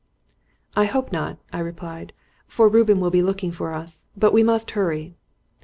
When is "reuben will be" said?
2.67-3.21